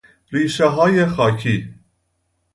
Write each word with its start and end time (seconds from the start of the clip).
ریشه 0.31 0.65
های 0.67 1.05
خاکی 1.05 1.73